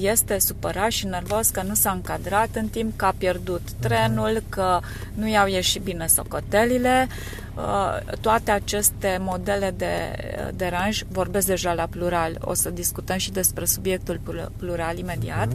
Este 0.00 0.38
supărat 0.38 0.90
și 0.90 1.06
nervos 1.06 1.48
că 1.48 1.62
nu 1.62 1.74
s-a 1.74 1.90
încadrat 1.90 2.48
în 2.52 2.68
timp, 2.68 2.96
că 2.96 3.04
a 3.04 3.14
pierdut 3.18 3.72
trenul, 3.80 4.42
că 4.48 4.80
nu 5.14 5.28
i-au 5.28 5.46
ieșit 5.46 5.82
bine 5.82 6.06
socotelile. 6.06 7.08
Uh, 7.54 8.14
Toate 8.20 8.50
aceste 8.50 9.18
modele 9.20 9.74
de 9.76 9.86
uh, 9.86 10.48
deranj, 10.54 11.02
vorbesc 11.08 11.46
deja 11.46 11.72
la 11.72 11.86
plural, 11.90 12.36
o 12.40 12.54
să 12.54 12.70
discutăm 12.70 13.16
și 13.16 13.30
despre 13.30 13.64
subiectul 13.64 14.20
pl- 14.22 14.52
plural 14.56 14.98
imediat. 14.98 15.48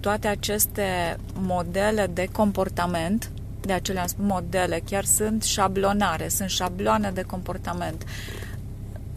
Toate 0.00 0.28
aceste 0.28 1.16
modele 1.34 2.06
de 2.12 2.28
comportament, 2.32 3.30
de 3.60 3.72
aceea 3.72 4.00
am 4.00 4.06
spus 4.06 4.24
modele, 4.24 4.82
chiar 4.90 5.04
sunt 5.04 5.42
șablonare, 5.42 6.28
sunt 6.28 6.48
șabloane 6.48 7.10
de 7.10 7.22
comportament 7.22 8.04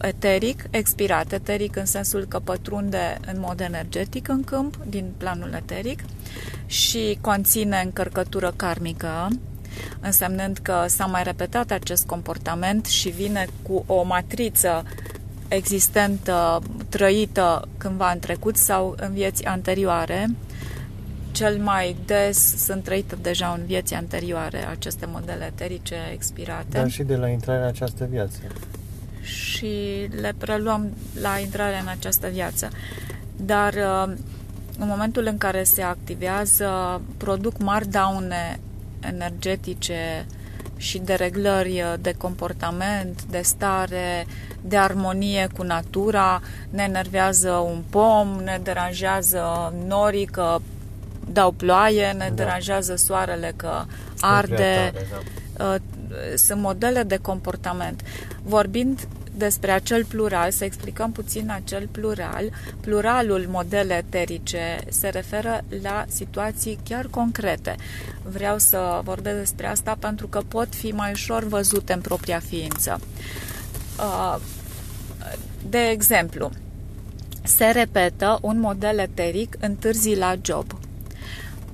eteric, 0.06 0.64
expirat, 0.70 1.32
eteric 1.32 1.76
în 1.76 1.84
sensul 1.84 2.24
că 2.24 2.38
pătrunde 2.38 3.18
în 3.26 3.40
mod 3.40 3.60
energetic 3.60 4.28
în 4.28 4.44
câmp, 4.44 4.78
din 4.86 5.12
planul 5.16 5.52
eteric 5.52 6.04
și 6.66 7.18
conține 7.20 7.80
încărcătură 7.84 8.52
karmică, 8.56 9.28
însemnând 10.00 10.58
că 10.62 10.84
s-a 10.86 11.06
mai 11.06 11.22
repetat 11.22 11.70
acest 11.70 12.06
comportament 12.06 12.86
și 12.86 13.08
vine 13.08 13.46
cu 13.62 13.84
o 13.86 14.02
matriță 14.02 14.84
existentă, 15.48 16.62
trăită 16.88 17.68
cândva 17.78 18.10
în 18.10 18.18
trecut 18.18 18.56
sau 18.56 18.94
în 18.98 19.12
vieți 19.12 19.44
anterioare. 19.44 20.26
Cel 21.32 21.58
mai 21.58 21.96
des 22.04 22.64
sunt 22.64 22.84
trăite 22.84 23.16
deja 23.22 23.54
în 23.58 23.64
vieți 23.66 23.94
anterioare 23.94 24.66
aceste 24.68 25.06
modele 25.06 25.44
eterice 25.44 25.94
expirate 26.12 26.78
Dar 26.78 26.90
și 26.90 27.02
de 27.02 27.16
la 27.16 27.28
intrarea 27.28 27.62
în 27.62 27.68
această 27.68 28.06
viață. 28.10 28.38
Și 29.24 30.08
le 30.20 30.34
preluăm 30.38 30.92
la 31.20 31.38
intrarea 31.38 31.78
în 31.78 31.88
această 31.88 32.28
viață. 32.28 32.68
Dar 33.36 33.74
uh, 33.74 34.12
în 34.78 34.86
momentul 34.86 35.26
în 35.26 35.38
care 35.38 35.62
se 35.62 35.82
activează, 35.82 37.00
produc 37.16 37.58
mari 37.58 37.88
daune 37.88 38.60
energetice 39.00 40.26
și 40.76 40.98
de 40.98 41.14
reglări 41.14 41.84
de 42.00 42.14
comportament, 42.18 43.22
de 43.22 43.40
stare, 43.42 44.26
de 44.60 44.76
armonie 44.76 45.48
cu 45.56 45.62
natura, 45.62 46.40
ne 46.70 46.82
enervează 46.82 47.50
un 47.50 47.82
pom, 47.90 48.28
ne 48.44 48.60
deranjează 48.62 49.74
norii 49.86 50.26
că 50.26 50.58
dau 51.32 51.50
ploaie, 51.50 52.10
ne 52.10 52.28
Da. 52.28 52.34
deranjează 52.34 52.96
soarele 52.96 53.52
că 53.56 53.84
Spre 53.86 54.26
prea 54.26 54.36
arde, 54.36 54.90
tare, 54.92 55.06
da. 55.56 55.74
Uh, 56.14 56.36
sunt 56.36 56.60
modele 56.60 57.02
de 57.02 57.16
comportament. 57.16 58.02
Vorbind 58.42 59.08
despre 59.36 59.70
acel 59.70 60.04
plural, 60.04 60.50
să 60.50 60.64
explicăm 60.64 61.12
puțin 61.12 61.50
acel 61.50 61.88
plural, 61.90 62.50
pluralul 62.80 63.46
modele 63.50 63.94
eterice 63.94 64.78
se 64.88 65.08
referă 65.08 65.64
la 65.82 66.04
situații 66.08 66.78
chiar 66.84 67.06
concrete. 67.10 67.76
Vreau 68.22 68.58
să 68.58 69.00
vorbesc 69.04 69.38
despre 69.38 69.66
asta 69.66 69.96
pentru 69.98 70.26
că 70.26 70.42
pot 70.48 70.74
fi 70.74 70.90
mai 70.90 71.10
ușor 71.12 71.44
văzute 71.44 71.92
în 71.92 72.00
propria 72.00 72.38
ființă. 72.38 73.00
Uh, 73.98 74.36
De 75.68 75.78
exemplu, 75.78 76.50
se 77.42 77.64
repetă 77.64 78.38
un 78.42 78.60
model 78.60 78.98
eteric 78.98 79.56
întârzi 79.60 80.14
la 80.14 80.34
job 80.42 80.83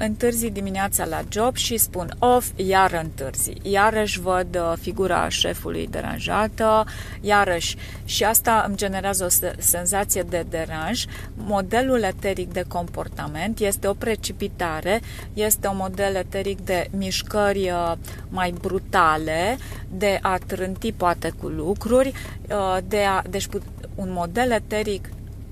întârzi 0.02 0.50
dimineața 0.50 1.04
la 1.04 1.20
job 1.28 1.56
și 1.56 1.76
spun 1.76 2.14
of, 2.18 2.46
iar 2.56 2.92
întârzi. 3.02 3.52
Iarăși 3.62 4.20
văd 4.20 4.56
uh, 4.56 4.72
figura 4.80 5.28
șefului 5.28 5.86
deranjată, 5.90 6.84
iarăși. 7.20 7.76
Și 8.04 8.24
asta 8.24 8.64
îmi 8.66 8.76
generează 8.76 9.24
o 9.24 9.28
se- 9.28 9.54
senzație 9.58 10.22
de 10.22 10.44
deranj. 10.48 11.04
Modelul 11.34 12.02
eteric 12.02 12.52
de 12.52 12.64
comportament 12.68 13.58
este 13.58 13.86
o 13.86 13.92
precipitare, 13.92 15.00
este 15.34 15.66
un 15.68 15.76
model 15.76 16.14
eteric 16.14 16.60
de 16.60 16.88
mișcări 16.96 17.70
uh, 17.70 17.92
mai 18.28 18.54
brutale, 18.60 19.58
de 19.90 20.18
a 20.22 20.38
trânti 20.46 20.92
poate 20.92 21.32
cu 21.40 21.46
lucruri, 21.46 22.12
uh, 22.48 22.78
de 22.88 22.98
a, 23.04 23.22
deci 23.30 23.46
put- 23.46 23.62
un 23.94 24.12
model 24.12 24.50
eteric 24.50 25.08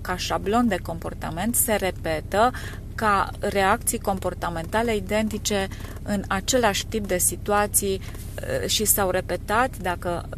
ca 0.09 0.17
șablon 0.17 0.69
de 0.69 0.77
comportament 0.83 1.55
se 1.55 1.75
repetă 1.75 2.50
ca 2.95 3.31
reacții 3.38 3.99
comportamentale 3.99 4.97
identice 4.97 5.69
în 6.03 6.23
același 6.29 6.87
tip 6.87 7.07
de 7.07 7.19
situații 7.19 8.00
uh, 8.00 8.69
și 8.69 8.85
s-au 8.85 9.11
repetat, 9.11 9.71
dacă 9.79 10.29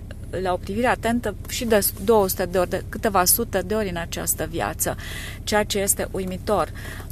la 0.43 0.53
o 0.53 0.57
privire 0.57 0.87
atentă 0.87 1.35
și 1.49 1.65
de 1.65 1.87
200 2.05 2.45
de 2.45 2.59
ori, 2.59 2.69
de 2.69 2.85
câteva 2.89 3.25
sute 3.25 3.61
de 3.67 3.75
ori 3.75 3.89
în 3.89 3.97
această 3.97 4.47
viață, 4.51 4.97
ceea 5.45 5.65
ce 5.65 5.79
este 5.79 6.09
uimitor. 6.11 6.69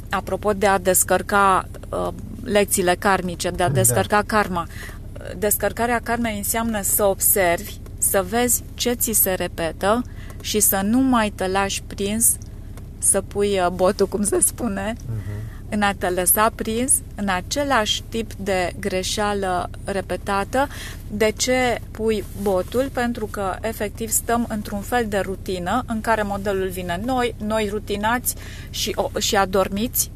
Apropo 0.09 0.53
de 0.53 0.67
a 0.67 0.77
descărca 0.77 1.67
uh, 1.89 2.07
lecțiile 2.43 2.95
karmice, 2.95 3.49
de 3.49 3.63
a 3.63 3.67
da. 3.67 3.73
descărca 3.73 4.21
da. 4.21 4.37
karma, 4.37 4.67
descărcarea 5.37 5.99
karmei 6.03 6.37
înseamnă 6.37 6.81
să 6.81 7.03
observi, 7.03 7.73
să 7.97 8.25
vezi 8.29 8.63
ce 8.73 8.93
ți 8.93 9.11
se 9.11 9.33
repetă 9.33 10.01
și 10.41 10.59
să 10.59 10.81
nu 10.83 10.99
mai 10.99 11.29
te 11.29 11.47
lași 11.47 11.83
prins 11.83 12.37
să 12.99 13.21
pui 13.21 13.59
uh, 13.59 13.67
botul, 13.67 14.07
cum 14.07 14.23
se 14.23 14.39
spune, 14.39 14.93
uh-huh 14.93 15.59
în 15.69 15.81
a 15.81 15.93
te 15.93 16.09
lăsa 16.09 16.51
prins 16.55 16.93
în 17.15 17.29
același 17.29 18.03
tip 18.09 18.33
de 18.33 18.73
greșeală 18.79 19.69
repetată. 19.83 20.67
De 21.11 21.33
ce 21.37 21.81
pui 21.91 22.23
botul? 22.41 22.89
Pentru 22.93 23.25
că 23.25 23.55
efectiv 23.61 24.09
stăm 24.09 24.45
într-un 24.49 24.81
fel 24.81 25.05
de 25.07 25.17
rutină 25.17 25.83
în 25.87 26.01
care 26.01 26.21
modelul 26.21 26.67
vine 26.67 27.01
noi, 27.05 27.35
noi 27.45 27.67
rutinați 27.71 28.35
și, 28.69 28.95
și 29.17 29.35
adormiți. 29.35 30.11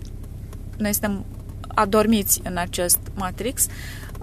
Noi 0.77 0.91
suntem 0.91 1.25
adormiți 1.67 2.41
în 2.43 2.57
acest 2.57 2.99
matrix 3.13 3.65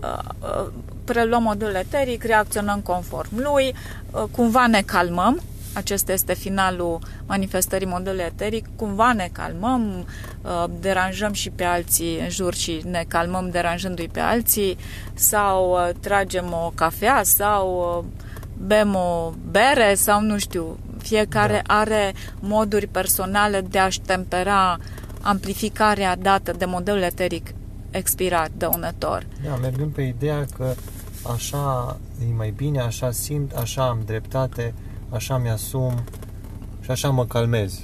uh, 0.03 0.19
uh, 0.41 0.73
preluăm 1.05 1.43
modelul 1.43 1.75
eteric, 1.75 2.23
reacționăm 2.25 2.81
conform 2.81 3.39
lui, 3.39 3.75
uh, 4.11 4.23
cumva 4.31 4.67
ne 4.67 4.83
calmăm 4.83 5.41
acesta 5.73 6.13
este 6.13 6.35
finalul 6.35 6.99
manifestării 7.27 7.87
modelului 7.87 8.25
eteric, 8.25 8.67
cumva 8.77 9.13
ne 9.13 9.29
calmăm, 9.33 10.07
uh, 10.43 10.65
deranjăm 10.81 11.33
și 11.33 11.51
pe 11.51 11.65
alții 11.65 12.19
în 12.19 12.29
jur 12.29 12.55
și 12.55 12.83
ne 12.91 13.05
calmăm 13.09 13.51
deranjându-i 13.51 14.09
pe 14.09 14.21
alții 14.21 14.77
sau 15.15 15.73
uh, 15.73 15.89
tragem 16.01 16.53
o 16.53 16.73
cafea 16.75 17.23
sau 17.23 17.97
uh, 17.99 18.05
bem 18.67 18.95
o 18.95 19.33
bere 19.51 19.95
sau 19.95 20.21
nu 20.21 20.39
știu, 20.39 20.79
fiecare 20.99 21.63
da. 21.67 21.75
are 21.75 22.15
moduri 22.41 22.87
personale 22.87 23.61
de 23.61 23.79
a-și 23.79 24.01
tempera 24.01 24.79
amplificarea 25.21 26.17
dată 26.17 26.53
de 26.53 26.65
modelul 26.65 27.03
eteric 27.03 27.55
expirat, 27.91 28.51
dăunător. 28.57 29.27
Da, 29.45 29.57
mergând 29.57 29.93
pe 29.93 30.03
ideea 30.03 30.47
că 30.57 30.75
așa 31.33 31.97
e 32.23 32.35
mai 32.37 32.53
bine, 32.57 32.81
așa 32.81 33.11
simt, 33.11 33.53
așa 33.53 33.89
am 33.89 34.03
dreptate, 34.07 34.75
așa 35.13 35.39
mi-asum 35.39 36.05
și 36.81 36.91
așa 36.91 37.11
mă 37.11 37.27
calmez. 37.27 37.81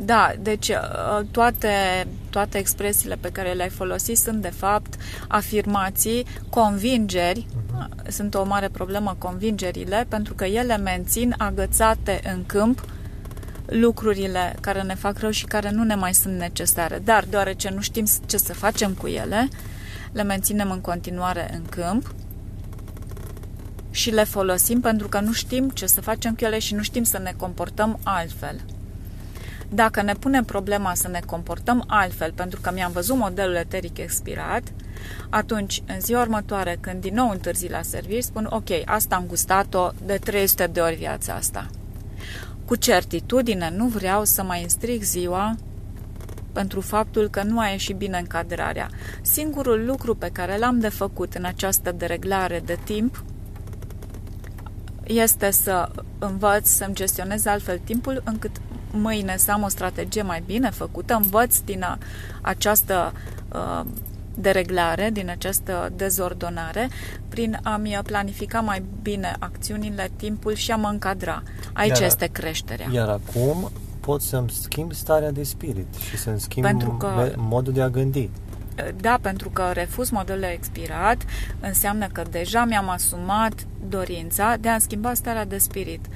Da, 0.00 0.32
deci 0.40 0.68
uh, 0.68 1.26
toate, 1.30 1.68
toate 2.30 2.58
expresiile 2.58 3.16
pe 3.20 3.28
care 3.28 3.52
le-ai 3.52 3.68
folosit 3.68 4.18
sunt 4.18 4.42
de 4.42 4.52
fapt 4.56 4.94
afirmații, 5.28 6.26
convingeri, 6.50 7.46
uh-huh. 7.46 8.08
sunt 8.08 8.34
o 8.34 8.44
mare 8.44 8.68
problemă 8.68 9.16
convingerile, 9.18 10.06
pentru 10.08 10.34
că 10.34 10.44
ele 10.44 10.76
mențin 10.76 11.34
agățate 11.38 12.20
în 12.34 12.46
câmp 12.46 12.84
lucrurile 13.66 14.54
care 14.60 14.82
ne 14.82 14.94
fac 14.94 15.18
rău 15.18 15.30
și 15.30 15.44
care 15.44 15.70
nu 15.70 15.82
ne 15.82 15.94
mai 15.94 16.14
sunt 16.14 16.38
necesare. 16.38 17.00
Dar 17.04 17.24
deoarece 17.30 17.70
nu 17.70 17.80
știm 17.80 18.06
ce 18.26 18.36
să 18.36 18.52
facem 18.52 18.92
cu 18.92 19.06
ele, 19.06 19.48
le 20.12 20.22
menținem 20.22 20.70
în 20.70 20.80
continuare 20.80 21.50
în 21.54 21.62
câmp 21.70 22.14
și 23.98 24.10
le 24.10 24.24
folosim 24.24 24.80
pentru 24.80 25.08
că 25.08 25.20
nu 25.20 25.32
știm 25.32 25.68
ce 25.70 25.86
să 25.86 26.00
facem 26.00 26.34
cu 26.34 26.44
ele 26.44 26.58
și 26.58 26.74
nu 26.74 26.82
știm 26.82 27.02
să 27.02 27.18
ne 27.18 27.34
comportăm 27.36 27.98
altfel. 28.02 28.60
Dacă 29.68 30.02
ne 30.02 30.12
punem 30.12 30.44
problema 30.44 30.94
să 30.94 31.08
ne 31.08 31.20
comportăm 31.26 31.84
altfel 31.86 32.32
pentru 32.32 32.60
că 32.60 32.70
mi-am 32.74 32.92
văzut 32.92 33.16
modelul 33.16 33.54
eteric 33.54 33.98
expirat, 33.98 34.62
atunci, 35.28 35.82
în 35.86 36.00
ziua 36.00 36.20
următoare, 36.20 36.78
când 36.80 37.00
din 37.00 37.14
nou 37.14 37.30
întârzi 37.30 37.70
la 37.70 37.82
serviciu, 37.82 38.20
spun, 38.20 38.46
ok, 38.50 38.68
asta 38.84 39.16
am 39.16 39.24
gustat-o 39.26 39.90
de 40.06 40.16
300 40.16 40.66
de 40.66 40.80
ori 40.80 40.96
viața 40.96 41.34
asta. 41.34 41.66
Cu 42.64 42.76
certitudine 42.76 43.72
nu 43.76 43.86
vreau 43.86 44.24
să 44.24 44.42
mai 44.42 44.62
înstrig 44.62 45.02
ziua 45.02 45.56
pentru 46.52 46.80
faptul 46.80 47.28
că 47.28 47.42
nu 47.42 47.58
a 47.58 47.66
ieșit 47.66 47.96
bine 47.96 48.18
încadrarea. 48.18 48.88
Singurul 49.22 49.84
lucru 49.86 50.14
pe 50.14 50.30
care 50.32 50.58
l-am 50.58 50.80
de 50.80 50.88
făcut 50.88 51.34
în 51.34 51.44
această 51.44 51.92
dereglare 51.92 52.62
de 52.64 52.78
timp 52.84 53.24
este 55.08 55.50
să 55.50 55.88
învăț 56.18 56.68
să-mi 56.68 56.94
gestionez 56.94 57.46
altfel 57.46 57.80
timpul 57.84 58.22
încât 58.24 58.50
mâine 58.90 59.36
să 59.36 59.52
am 59.52 59.62
o 59.62 59.68
strategie 59.68 60.22
mai 60.22 60.42
bine 60.46 60.70
făcută, 60.70 61.14
învăț 61.14 61.58
din 61.58 61.82
a, 61.82 61.98
această 62.40 63.12
uh, 63.52 63.84
dereglare, 64.34 65.10
din 65.12 65.30
această 65.30 65.92
dezordonare, 65.96 66.88
prin 67.28 67.58
a-mi 67.62 67.98
planifica 68.02 68.60
mai 68.60 68.82
bine 69.02 69.36
acțiunile, 69.38 70.10
timpul 70.16 70.54
și 70.54 70.70
a 70.70 70.76
mă 70.76 70.88
încadra. 70.88 71.42
Aici 71.72 71.98
iar, 71.98 72.02
este 72.02 72.26
creșterea. 72.26 72.86
Iar 72.92 73.08
acum 73.08 73.70
pot 74.00 74.22
să-mi 74.22 74.50
schimb 74.50 74.92
starea 74.92 75.30
de 75.30 75.42
spirit 75.42 75.94
și 76.08 76.16
să-mi 76.16 76.40
schimb 76.40 76.66
Pentru 76.66 76.90
că, 76.90 77.32
modul 77.36 77.72
de 77.72 77.82
a 77.82 77.88
gândi. 77.88 78.30
Da, 79.00 79.18
pentru 79.20 79.48
că 79.48 79.70
refuz 79.72 80.10
modelul 80.10 80.42
expirat 80.42 81.22
înseamnă 81.60 82.06
că 82.06 82.22
deja 82.30 82.64
mi-am 82.64 82.88
asumat 82.88 83.66
dorința 83.88 84.56
de 84.60 84.68
a 84.68 84.78
schimba 84.78 85.14
starea 85.14 85.44
de 85.44 85.58
spirit. 85.58 86.06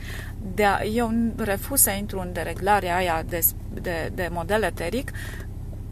De 0.54 0.64
a, 0.64 0.82
eu 0.82 1.12
refuz 1.36 1.80
să 1.80 1.90
intru 1.90 2.20
în 2.20 2.32
dereglarea 2.32 2.96
aia 2.96 3.22
de, 3.28 3.44
de, 3.80 4.10
de 4.14 4.28
model 4.32 4.62
eteric, 4.62 5.10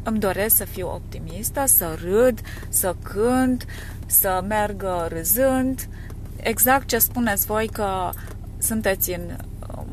îmi 0.03 0.19
doresc 0.19 0.57
să 0.57 0.65
fiu 0.65 0.89
optimistă, 0.89 1.65
să 1.67 1.99
râd, 2.03 2.41
să 2.69 2.95
cânt, 3.03 3.67
să 4.07 4.45
merg 4.49 4.85
râzând. 5.09 5.89
Exact 6.37 6.87
ce 6.87 6.99
spuneți 6.99 7.47
voi 7.47 7.67
că 7.67 8.11
sunteți 8.59 9.11
în 9.11 9.21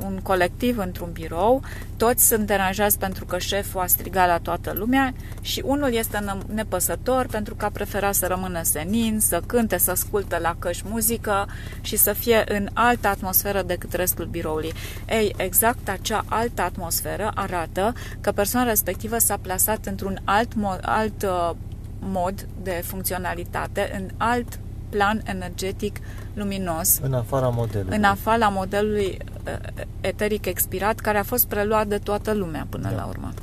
un 0.05 0.19
colectiv 0.23 0.77
într-un 0.77 1.11
birou, 1.11 1.61
toți 1.97 2.27
sunt 2.27 2.47
deranjați 2.47 2.99
pentru 2.99 3.25
că 3.25 3.37
șeful 3.37 3.81
a 3.81 3.87
strigat 3.87 4.27
la 4.27 4.37
toată 4.37 4.73
lumea 4.75 5.13
și 5.41 5.61
unul 5.65 5.93
este 5.93 6.37
nepăsător 6.53 7.25
pentru 7.25 7.55
că 7.55 7.65
a 7.65 7.69
preferat 7.69 8.15
să 8.15 8.27
rămână 8.27 8.61
senin, 8.63 9.19
să 9.19 9.41
cânte, 9.45 9.77
să 9.77 9.91
asculte 9.91 10.39
la 10.39 10.55
căști 10.59 10.83
muzică 10.89 11.47
și 11.81 11.95
să 11.95 12.13
fie 12.13 12.43
în 12.47 12.67
altă 12.73 13.07
atmosferă 13.07 13.61
decât 13.61 13.93
restul 13.93 14.25
biroului. 14.25 14.73
Ei, 15.09 15.33
exact 15.37 15.89
acea 15.89 16.25
altă 16.29 16.61
atmosferă 16.61 17.31
arată 17.35 17.93
că 18.21 18.31
persoana 18.31 18.69
respectivă 18.69 19.17
s-a 19.17 19.37
plasat 19.37 19.85
într-un 19.85 20.19
alt 20.23 20.53
mod, 20.53 20.79
alt 20.81 21.23
uh, 21.23 21.51
mod 21.99 22.47
de 22.63 22.81
funcționalitate, 22.85 23.91
în 23.95 24.09
alt 24.17 24.59
plan 24.89 25.21
energetic 25.25 25.99
luminos. 26.33 26.99
În 27.01 27.13
afara 27.13 27.49
modelului. 27.49 27.97
În 27.97 28.03
afara 28.03 28.47
modelului 28.47 29.17
uh, 29.45 29.83
eteric 30.01 30.45
expirat, 30.45 30.99
care 30.99 31.17
a 31.17 31.23
fost 31.23 31.47
preluat 31.47 31.87
de 31.87 31.97
toată 31.97 32.33
lumea 32.33 32.67
până 32.69 32.89
da. 32.89 32.95
la 32.95 33.05
urmă. 33.05 33.33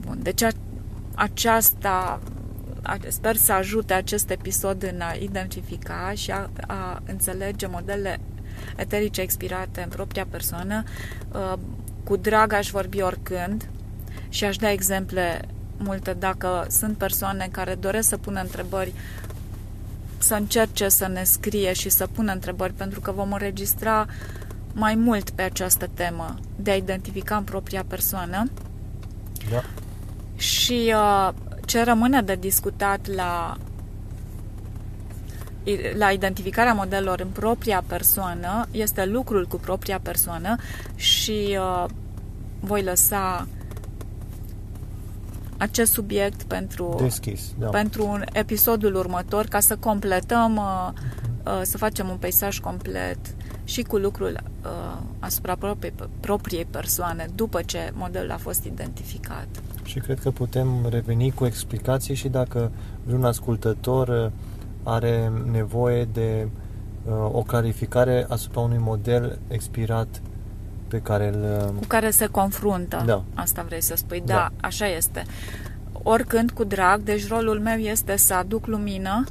Bun, 0.00 0.18
deci 0.22 0.42
a, 0.42 0.50
aceasta 1.14 2.20
a, 2.82 2.96
sper 3.08 3.36
să 3.36 3.52
ajute 3.52 3.94
acest 3.94 4.30
episod 4.30 4.82
în 4.94 5.00
a 5.00 5.12
identifica 5.20 6.12
și 6.14 6.30
a, 6.30 6.50
a 6.66 7.02
înțelege 7.06 7.66
modele 7.66 8.20
eterice 8.76 9.20
expirate 9.20 9.82
în 9.82 9.88
propria 9.88 10.26
persoană. 10.30 10.82
Uh, 11.32 11.52
cu 12.04 12.16
drag 12.16 12.52
aș 12.52 12.70
vorbi 12.70 13.00
oricând 13.00 13.68
și 14.28 14.44
aș 14.44 14.56
da 14.56 14.70
exemple 14.70 15.40
multe 15.76 16.12
dacă 16.12 16.66
sunt 16.70 16.96
persoane 16.96 17.48
care 17.50 17.74
doresc 17.74 18.08
să 18.08 18.16
pună 18.16 18.40
întrebări 18.40 18.92
să 20.24 20.34
încerce 20.34 20.88
să 20.88 21.08
ne 21.08 21.24
scrie 21.24 21.72
și 21.72 21.88
să 21.88 22.06
pună 22.06 22.32
întrebări, 22.32 22.72
pentru 22.72 23.00
că 23.00 23.10
vom 23.10 23.32
înregistra 23.32 24.06
mai 24.72 24.94
mult 24.94 25.30
pe 25.30 25.42
această 25.42 25.90
temă 25.94 26.34
de 26.56 26.70
a 26.70 26.76
identifica 26.76 27.36
în 27.36 27.42
propria 27.42 27.84
persoană. 27.88 28.50
Da. 29.50 29.62
Și 30.36 30.94
uh, 30.94 31.28
ce 31.66 31.82
rămâne 31.82 32.22
de 32.22 32.34
discutat 32.34 33.14
la 33.14 33.56
la 35.96 36.10
identificarea 36.10 36.72
modelelor 36.72 37.20
în 37.20 37.28
propria 37.28 37.82
persoană 37.86 38.66
este 38.70 39.04
lucrul 39.04 39.46
cu 39.46 39.56
propria 39.56 39.98
persoană 40.02 40.56
și 40.94 41.58
uh, 41.58 41.84
voi 42.60 42.82
lăsa 42.82 43.46
acest 45.64 45.92
subiect 45.92 46.42
pentru, 46.42 46.94
Deschis, 46.98 47.54
da. 47.58 47.66
pentru 47.66 48.06
un 48.06 48.22
episodul 48.32 48.94
următor 48.94 49.44
ca 49.44 49.60
să 49.60 49.76
completăm, 49.76 50.56
uh, 50.56 50.90
uh, 51.44 51.60
să 51.62 51.76
facem 51.76 52.08
un 52.08 52.16
peisaj 52.16 52.58
complet 52.58 53.18
și 53.64 53.82
cu 53.82 53.96
lucrul 53.96 54.40
uh, 54.64 55.02
asupra 55.18 55.54
propriei, 55.54 55.94
propriei 56.20 56.64
persoane 56.64 57.26
după 57.34 57.62
ce 57.62 57.92
modelul 57.94 58.30
a 58.30 58.36
fost 58.36 58.64
identificat. 58.64 59.46
Și 59.84 59.98
cred 59.98 60.20
că 60.20 60.30
putem 60.30 60.68
reveni 60.90 61.30
cu 61.30 61.44
explicații 61.44 62.14
și 62.14 62.28
dacă 62.28 62.70
vreun 63.04 63.24
ascultător 63.24 64.08
uh, 64.08 64.30
are 64.82 65.32
nevoie 65.50 66.04
de 66.04 66.48
uh, 67.04 67.12
o 67.32 67.42
clarificare 67.42 68.26
asupra 68.28 68.60
unui 68.60 68.78
model 68.80 69.38
expirat 69.48 70.22
pe 70.94 71.00
care 71.02 71.28
îl... 71.34 71.74
cu 71.78 71.86
care 71.86 72.10
se 72.10 72.26
confruntă. 72.26 73.02
Da. 73.06 73.24
Asta 73.34 73.62
vrei 73.62 73.82
să 73.82 73.94
spui. 73.96 74.22
Da, 74.26 74.34
Da. 74.34 74.50
așa 74.68 74.86
este. 74.86 75.22
Oricând 75.92 76.50
cu 76.50 76.64
drag, 76.64 77.00
deci 77.02 77.28
rolul 77.28 77.60
meu 77.60 77.76
este 77.78 78.16
să 78.16 78.34
aduc 78.34 78.66
lumină, 78.66 79.24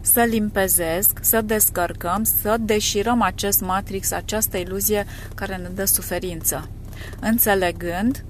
să 0.00 0.20
limpezesc, 0.20 1.18
să 1.20 1.40
descărcăm, 1.40 2.22
să 2.22 2.56
deșirăm 2.60 3.22
acest 3.22 3.60
matrix, 3.60 4.12
această 4.12 4.56
iluzie 4.56 5.04
care 5.34 5.56
ne 5.56 5.68
dă 5.74 5.84
suferință. 5.84 6.68
Înțelegând 7.20 8.24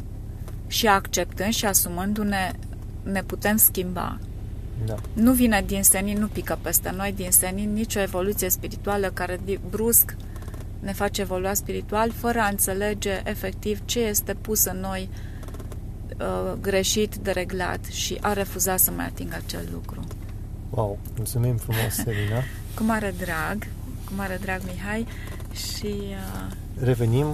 și 0.67 0.87
acceptând 0.87 1.53
și 1.53 1.65
asumându-ne, 1.67 2.51
ne 3.03 3.23
putem 3.23 3.57
schimba. 3.57 4.19
Da. 4.87 4.95
Nu 5.13 5.33
vine 5.33 5.65
din 5.67 5.83
senin, 5.83 6.19
nu 6.19 6.27
pică 6.27 6.59
peste 6.63 6.93
noi 6.97 7.13
din 7.17 7.31
senin 7.31 7.73
nicio 7.73 8.01
evoluție 8.01 8.49
spirituală 8.51 9.11
care 9.15 9.41
di- 9.45 9.59
brusc 9.71 10.17
ne 10.89 10.95
face 10.95 11.21
evolua 11.21 11.55
spiritual 11.55 12.13
fără 12.13 12.39
a 12.39 12.49
înțelege 12.49 13.21
efectiv 13.25 13.81
ce 13.85 14.01
este 14.01 14.35
pus 14.35 14.65
în 14.65 14.81
noi 14.81 15.09
uh, 16.21 16.53
greșit, 16.61 17.15
dereglat 17.17 17.85
și 17.85 18.19
a 18.21 18.33
refuzat 18.33 18.79
să 18.79 18.91
mai 18.91 19.05
atingă 19.05 19.37
acel 19.45 19.69
lucru. 19.73 20.01
Wow, 20.71 20.99
mulțumim 21.17 21.57
frumos, 21.57 21.95
Selina. 22.05 22.43
Cu 22.75 22.83
mare 22.83 23.15
drag, 23.19 23.67
cu 24.05 24.13
mare 24.17 24.39
drag, 24.41 24.61
Mihai, 24.67 25.07
și 25.53 25.87
uh, 25.87 26.53
Revenim 26.83 27.27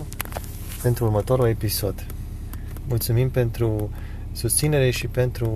pentru 0.82 1.04
următorul 1.04 1.48
episod. 1.48 2.06
Mulțumim 2.88 3.30
pentru 3.30 3.90
susținere 4.32 4.90
și 4.90 5.06
pentru 5.06 5.50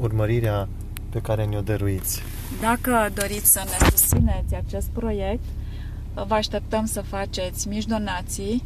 urmărirea 0.00 0.68
pe 1.10 1.20
care 1.20 1.44
ne-o 1.44 1.60
dăruiți. 1.60 2.22
Dacă 2.60 3.10
doriți 3.14 3.52
să 3.52 3.62
ne 3.64 3.88
susțineți 3.90 4.54
acest 4.54 4.86
proiect, 4.86 5.44
vă 6.14 6.34
așteptăm 6.34 6.86
să 6.86 7.00
faceți 7.00 7.68
mici 7.68 7.84
donații. 7.84 8.62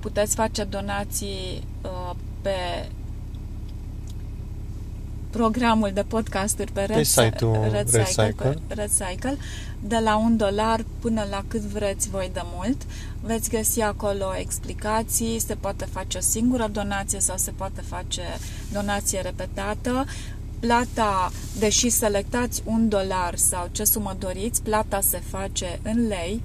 Puteți 0.00 0.34
face 0.34 0.64
donații 0.64 1.62
uh, 1.82 2.14
pe 2.42 2.88
programul 5.30 5.90
de 5.94 6.02
podcasturi 6.02 6.72
pe 6.72 6.84
Red, 6.84 7.04
site-ul 7.04 7.62
Red, 7.62 7.72
Red 7.72 8.06
Cycle, 8.06 8.26
Cycle. 8.28 8.58
pe 8.66 8.74
Red 8.74 8.90
Cycle, 8.90 9.36
de 9.80 9.98
la 9.98 10.16
un 10.16 10.36
dolar 10.36 10.84
până 11.00 11.26
la 11.30 11.44
cât 11.48 11.60
vreți 11.60 12.08
voi 12.08 12.30
de 12.32 12.42
mult. 12.44 12.76
Veți 13.20 13.50
găsi 13.50 13.80
acolo 13.80 14.36
explicații, 14.36 15.38
se 15.38 15.54
poate 15.54 15.84
face 15.84 16.18
o 16.18 16.20
singură 16.20 16.68
donație 16.72 17.20
sau 17.20 17.36
se 17.36 17.50
poate 17.50 17.80
face 17.80 18.22
donație 18.72 19.20
repetată. 19.20 20.04
Plata, 20.60 21.32
deși 21.58 21.88
selectați 21.88 22.62
un 22.64 22.88
dolar 22.88 23.36
sau 23.36 23.68
ce 23.72 23.84
sumă 23.84 24.16
doriți, 24.18 24.62
plata 24.62 25.00
se 25.00 25.22
face 25.30 25.80
în 25.82 26.06
lei, 26.06 26.40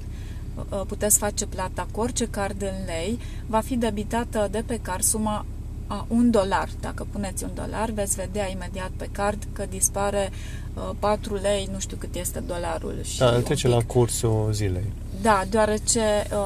Uh, 0.56 0.82
puteți 0.88 1.18
face 1.18 1.46
plata 1.46 1.88
cu 1.92 2.00
orice 2.00 2.28
card 2.28 2.62
în 2.62 2.86
lei, 2.86 3.20
va 3.48 3.60
fi 3.60 3.76
debitată 3.76 4.48
de 4.52 4.64
pe 4.66 4.80
card 4.82 5.04
suma 5.04 5.46
a 5.88 6.06
un 6.10 6.32
dolar. 6.32 6.70
Dacă 6.82 7.08
puneți 7.12 7.44
un 7.44 7.50
dolar, 7.54 7.90
veți 7.90 8.16
vedea 8.16 8.50
imediat 8.50 8.92
pe 8.98 9.10
card 9.12 9.48
că 9.54 9.66
dispare 9.70 10.32
uh, 10.74 10.96
4 11.00 11.36
lei, 11.36 11.70
nu 11.72 11.80
știu 11.80 11.98
cât 12.00 12.16
este 12.16 12.40
dolarul. 12.40 13.00
Și 13.04 13.18
Da, 13.18 13.30
îl 13.30 13.36
un 13.36 13.44
trece 13.44 13.68
pic. 13.68 13.76
la 13.76 13.84
cursul 13.84 14.50
zilei. 14.52 14.94
Da, 15.22 15.44
deoarece 15.50 16.00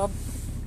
uh, 0.04 0.10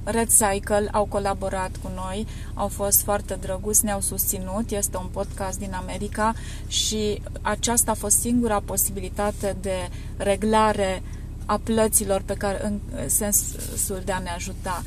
Red 0.05 0.29
Cycle 0.29 0.89
au 0.93 1.05
colaborat 1.05 1.71
cu 1.83 1.91
noi, 1.95 2.27
au 2.55 2.69
fost 2.69 3.03
foarte 3.03 3.39
drăguți, 3.41 3.85
ne-au 3.85 4.01
susținut, 4.01 4.71
este 4.71 4.97
un 4.97 5.09
podcast 5.11 5.59
din 5.59 5.73
America 5.75 6.35
și 6.67 7.23
aceasta 7.43 7.91
a 7.91 7.95
fost 7.95 8.19
singura 8.19 8.61
posibilitate 8.65 9.57
de 9.61 9.89
reglare 10.17 11.03
a 11.47 11.61
plăților 11.65 12.23
pe 12.25 12.35
care 12.35 12.65
în 12.65 12.81
sensul 13.09 14.03
de 14.05 14.13
a 14.13 14.19
ne 14.19 14.31
ajuta. 14.31 14.83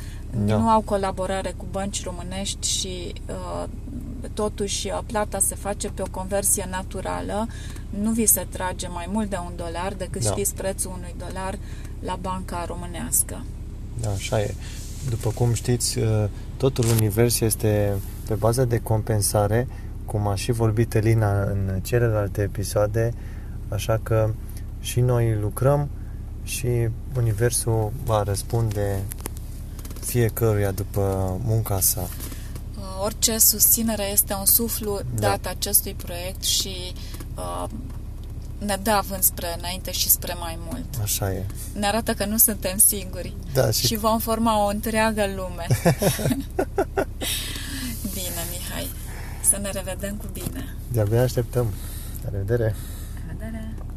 Da. 0.45 0.57
Nu 0.57 0.69
au 0.69 0.81
colaborare 0.81 1.53
cu 1.57 1.65
bănci 1.71 2.03
românești 2.03 2.67
și 2.67 3.13
uh, 3.29 3.63
totuși 4.33 4.87
uh, 4.87 4.99
plata 5.05 5.39
se 5.39 5.55
face 5.55 5.89
pe 5.89 6.01
o 6.01 6.05
conversie 6.11 6.67
naturală, 6.71 7.47
nu 7.89 8.11
vi 8.11 8.25
se 8.25 8.47
trage 8.49 8.87
mai 8.87 9.09
mult 9.11 9.29
de 9.29 9.37
un 9.45 9.53
dolar 9.55 9.93
decât 9.93 10.23
Da. 10.23 10.29
știți 10.31 10.55
prețul 10.55 10.91
unui 10.97 11.15
dolar 11.17 11.57
la 11.99 12.17
banca 12.21 12.65
românească. 12.67 13.43
Da, 14.01 14.09
așa 14.09 14.41
e. 14.41 14.53
După 15.09 15.29
cum 15.29 15.53
știți, 15.53 15.99
uh, 15.99 16.25
totul 16.57 16.85
univers 16.97 17.39
este 17.39 17.93
pe 18.27 18.33
bază 18.33 18.65
de 18.65 18.79
compensare, 18.79 19.67
cum 20.05 20.27
a 20.27 20.35
și 20.35 20.51
vorbit 20.51 20.93
Elina 20.93 21.41
în 21.41 21.79
celelalte 21.83 22.41
episoade, 22.41 23.13
așa 23.69 23.99
că 24.03 24.29
și 24.79 24.99
noi 24.99 25.37
lucrăm 25.41 25.89
și 26.43 26.89
universul 27.17 27.91
va 28.03 28.23
răspunde 28.23 29.03
fiecăruia 29.99 30.71
după 30.71 31.37
munca 31.43 31.79
sa. 31.79 32.01
Uh, 32.01 33.03
Orice 33.03 33.37
susținere 33.37 34.03
este 34.11 34.33
un 34.33 34.45
suflu 34.45 34.99
Da. 35.15 35.27
dat 35.27 35.45
acestui 35.45 35.93
proiect 35.93 36.43
și 36.43 36.93
uh, 37.35 37.69
ne 38.65 38.77
dă 38.83 38.91
avânt 38.91 39.23
spre 39.23 39.55
înainte 39.57 39.91
și 39.91 40.09
spre 40.09 40.33
mai 40.39 40.59
mult. 40.69 40.85
Așa 41.01 41.31
e. 41.31 41.45
Ne 41.73 41.87
arată 41.87 42.13
că 42.13 42.25
nu 42.25 42.37
suntem 42.37 42.77
singuri 42.77 43.33
Da, 43.53 43.71
și, 43.71 43.85
și 43.85 43.95
vom 43.95 44.19
forma 44.19 44.63
o 44.65 44.67
întreagă 44.67 45.25
lume. 45.35 45.65
bine, 48.15 48.41
Mihai. 48.51 48.89
Să 49.49 49.57
ne 49.61 49.69
revedem 49.71 50.15
cu 50.15 50.25
bine. 50.33 50.75
de-abia 50.91 51.21
așteptăm. 51.21 51.73
La 52.23 52.29
revedere! 52.31 52.75